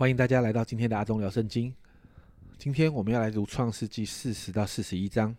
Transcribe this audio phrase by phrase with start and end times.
[0.00, 1.74] 欢迎大家来到今天的阿忠聊圣经。
[2.56, 5.36] 今天我们要来读创世纪四十到四十一章。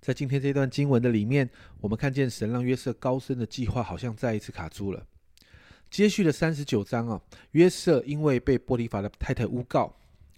[0.00, 1.48] 在今天这段经文的里面，
[1.80, 5.06] 我们看见神让约瑟高升的计划好像再一次卡住了。
[5.88, 7.22] 接续的三十九章啊，
[7.52, 9.94] 约瑟因为被波提法的太太诬告，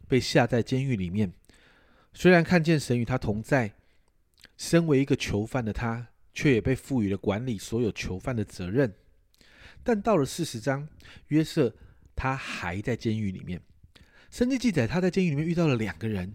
[0.06, 1.32] 被下在监狱里面。
[2.12, 3.72] 虽然看见神与他同在，
[4.58, 8.92] 身为一个囚犯的他，却也被赋予了管理所有囚犯的责任。
[9.82, 10.86] 但到了四十章，
[11.28, 11.74] 约瑟
[12.20, 13.58] 他还在监狱里面。
[14.30, 16.34] 圣经记载，他在监狱里面遇到了两个人，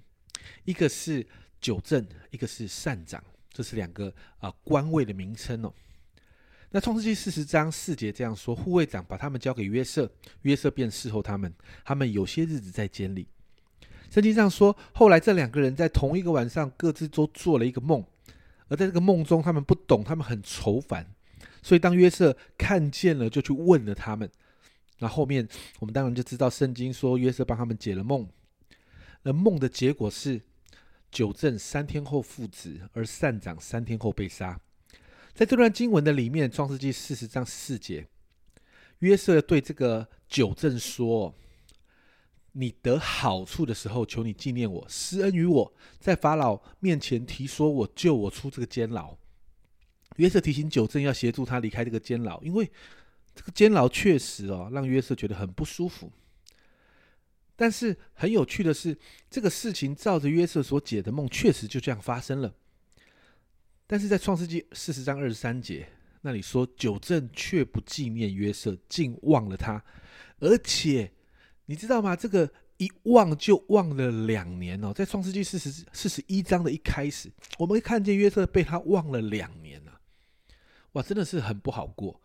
[0.64, 1.24] 一个是
[1.62, 5.72] 九正，一个是善长，这是两个啊官位的名称哦。
[6.72, 11.54] 那创世纪四十章四节这样说：护卫长把他们交给约瑟，约瑟便侍候他们。
[11.84, 13.28] 他们有些日子在监里。
[14.10, 18.04] 圣经上说，后来这两个人在同一个晚上各自都做了一个梦，
[18.70, 21.06] 而在这个梦中，他们不懂，他们很愁烦。
[21.62, 24.28] 所以当约瑟看见了，就去问了他们。
[25.00, 25.46] 那后面
[25.80, 28.26] 我们当然就知道，圣经说约瑟帮他们解了梦，
[29.24, 30.42] 而梦的结果是
[31.12, 34.58] 九正三天后复职，而善长三天后被杀。
[35.34, 38.08] 在这段经文的里面，《创世纪》四十章四节，
[39.00, 41.36] 约瑟对这个九正说
[42.54, 49.18] ：“你得好处的时候，求你纪念我，施恩于我，在法老面前提说我救我出这个监牢。”
[50.16, 52.72] 约瑟提醒九正要协助他离开这个监牢，因为。
[53.36, 56.12] 这个监牢确实哦，让约瑟觉得很不舒服。
[57.58, 58.98] 但是很有趣的是，
[59.30, 62.54] 这个事情照着约瑟所解的梦，确实就这样发生了。
[63.88, 65.88] 但是在创世纪四十章二十三节
[66.22, 69.84] 那里说，九正却不纪念约瑟，竟忘了他。
[70.40, 71.12] 而且
[71.66, 72.16] 你知道吗？
[72.16, 74.92] 这个一忘就忘了两年哦。
[74.92, 80.02] 在创世纪四十四十一章的一开始，我们看见约瑟被他忘了两年了。
[80.94, 82.22] 哇，真的是很不好过。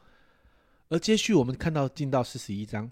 [0.91, 2.91] 而接续，我们看到进到四十一章，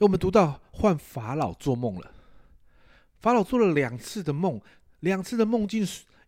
[0.00, 2.12] 我们读到换法老做梦了。
[3.20, 4.60] 法老做了两次的梦，
[5.00, 5.86] 两次的梦境，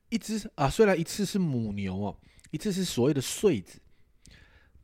[0.08, 2.17] 一只啊，虽然一次是母牛哦，
[2.52, 3.80] 一次是所谓的穗子，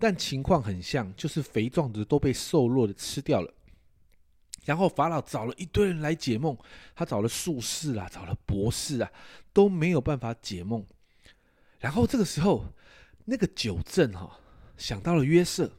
[0.00, 3.54] 但情况很像，就是肥壮的都被瘦弱的吃掉了。
[4.64, 6.58] 然后法老找了一堆人来解梦，
[6.96, 9.08] 他找了术士啊，找了博士啊，
[9.52, 10.84] 都没有办法解梦。
[11.78, 12.64] 然后这个时候，
[13.26, 14.40] 那个九正哈
[14.76, 15.70] 想到了约瑟。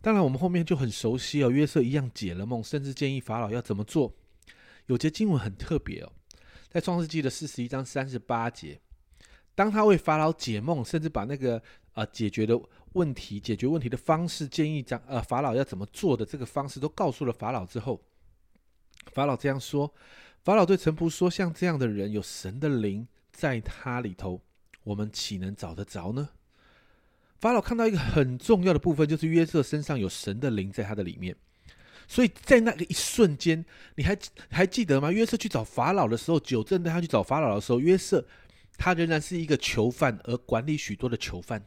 [0.00, 1.50] 当然，我们后面就很熟悉哦。
[1.50, 4.14] 约瑟一样解了梦，甚至建议法老要怎么做。
[4.86, 6.12] 有节经文很特别哦，
[6.70, 8.80] 在创世纪的四十一章三十八节，
[9.54, 11.62] 当他为法老解梦，甚至把那个
[11.94, 12.58] 呃解决的
[12.92, 18.00] 问题、解决问题的方式、建议长呃法老要怎么做的这个方式都告诉了法老之后，
[19.12, 19.92] 法老这样说：
[20.44, 24.40] 法老对臣仆说，像这样的人，有神的灵在他里头，
[24.84, 26.30] 我们岂能找得着呢？
[27.40, 31.36] 法老看到一个很重要的部分，就是约瑟身上有神的灵在他的里面，
[32.08, 34.18] 所以在那个一瞬间，你还
[34.50, 35.12] 还记得吗？
[35.12, 38.26] 约瑟去找法老的时候，九正带他去找法老的时候，约瑟
[38.76, 41.64] 他仍然是一个囚犯，而管理许多的囚犯。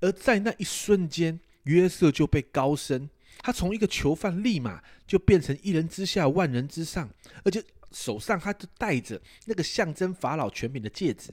[0.00, 3.10] 而在那一瞬间，约瑟就被高升，
[3.40, 7.10] 他从一个囚犯立马就变成一人之下，万人之上，
[7.44, 7.62] 而且
[7.92, 11.30] 手上他就戴着那个象征法老权柄的戒指。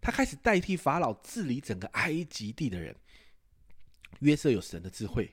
[0.00, 2.96] 他开始代替法老治理整个埃及地的人。
[4.20, 5.30] 约瑟有神的智慧，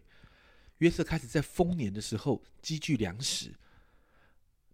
[0.77, 3.53] 约瑟开始在丰年的时候积聚粮食，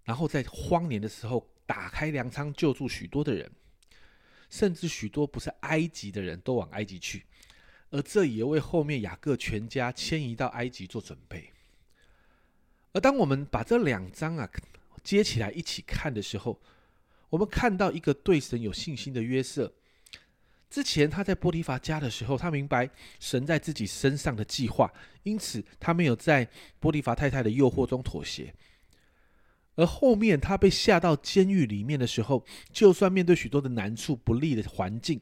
[0.04, 3.50] 然后在荒年的时候打开粮仓救助许多的人，
[4.50, 7.26] 甚至许多不是埃及的人都往埃及去，
[7.92, 11.52] 而这也为后面雅各全家迁移到埃及做准备。
[12.92, 14.48] 而当我们把这两章啊
[15.04, 16.62] 接起来一起看的时候，
[17.30, 19.74] 我们看到一个对神有信心的约瑟。
[20.74, 22.90] 之前他在波提法家的时候，他明白
[23.20, 24.92] 神在自己身上的计划，
[25.22, 28.52] 因此他没有在波提法太太的诱惑中妥协。
[29.76, 35.22] 而后面他被下到监狱里面的时候，就算面对许多的难处、不利的环境，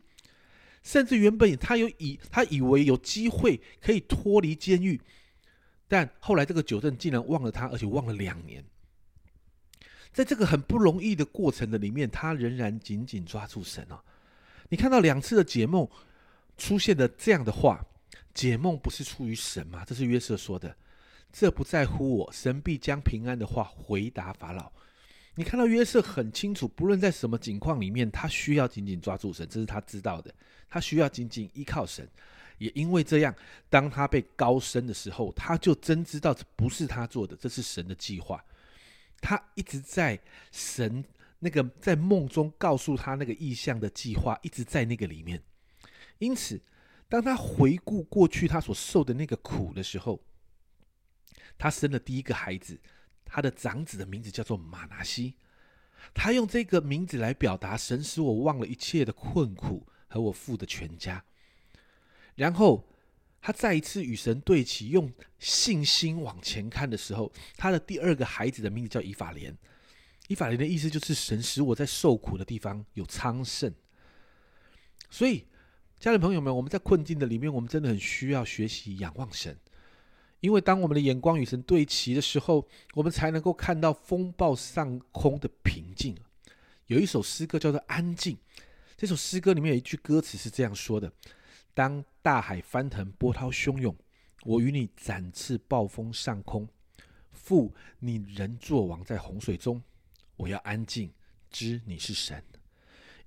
[0.84, 5.01] 甚至原本他有以他以为有机会可以脱离监狱，
[5.89, 8.63] 但后来这个九正竟然忘了他，而且忘了两年。
[10.13, 14.01] 在这个很不容易的过程的里面，他仍然紧紧抓住神啊。
[14.71, 15.85] 你看到两次的解梦
[16.57, 17.85] 出现的这样的话，
[18.33, 19.83] 解梦不是出于神吗？
[19.85, 20.73] 这是约瑟说的，
[21.29, 24.71] 这不在乎我，神必将平安的话回答法老。
[25.35, 30.33] 你看到约瑟很清楚，不论在什么情况里面，他需要紧紧抓住神，这是他知道的，
[30.69, 32.07] 他需要紧紧依靠神。
[32.57, 33.35] 也因为这样，
[33.69, 38.41] 当他被高升的时候，他就真知道这不是他做的，这是神的计划。
[39.19, 40.18] 他一直在
[40.50, 41.03] 神。
[41.44, 45.42] 那个在梦中告诉他那个意象的计划一直在那个里面，
[46.20, 46.62] 因此，
[47.10, 50.24] 当他回顾过去他所受的那个苦的时候，
[51.58, 52.80] 他生了第一个孩子，
[53.26, 55.36] 他的长子的名字叫做马拿西，
[56.14, 61.26] 他用这个名字来表达神使我忘了一切的困苦和我父的全家。
[62.36, 62.88] 然后
[63.42, 69.58] 他再一次与神对齐，用信心往前看的时候，他的第二个孩子的名字叫以法莲。
[70.31, 73.74] 以法莲的意思就是神使我在受苦的地方有昌盛。
[75.10, 75.45] 所以，
[76.00, 79.57] 家人朋友们，我们在困境的里面，我们真的很需要学习仰望神。
[80.39, 86.16] 因为当我们的眼光与神对齐的时候，我们才能够看到风暴上空的平静。
[86.88, 88.36] 有一首诗歌叫做《安静》，
[88.95, 91.12] 这首诗歌里面有一句歌词是这样说的
[91.75, 93.94] ：“当大海翻腾，波涛汹涌，
[94.44, 96.66] 我与你展翅暴风上空，
[97.33, 99.83] 父，你仍坐王在洪水中，
[100.42, 101.14] 我要安静，
[101.52, 102.44] 知你是神。”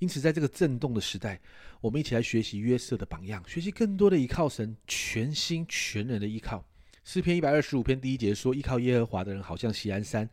[0.00, 1.40] 因此，在这个震动的时代，
[1.80, 6.66] 我们一起来学习约瑟的榜样，学习更多的依靠神，全心全人的依靠。
[7.04, 10.28] 诗篇一百二十五篇第一节说：“依靠耶和华的人，好像锡安山，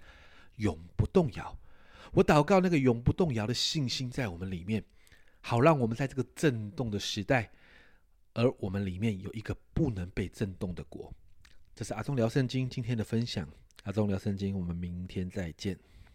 [0.55, 1.57] 永不动摇。”
[2.11, 4.83] 我祷告那个永不动摇的信心在我们里面，
[5.39, 7.51] 好让我们在这个震动的时代，
[8.33, 11.13] 而我们里面有一个不能被震动的国。
[11.75, 13.47] 这是阿忠聊圣经今天的分享。
[13.83, 15.77] 阿忠聊圣经，我们明天再见。